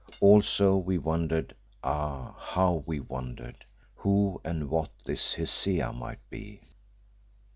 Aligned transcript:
Also 0.19 0.77
we 0.77 0.97
wondered 0.97 1.53
ah! 1.83 2.33
how 2.35 2.81
we 2.87 2.99
wondered 2.99 3.63
who 3.97 4.41
and 4.43 4.67
what 4.67 4.89
this 5.05 5.35
Hesea 5.35 5.93
might 5.93 6.27
be. 6.31 6.59